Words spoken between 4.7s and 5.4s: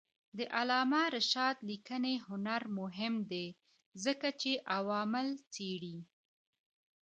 عوامل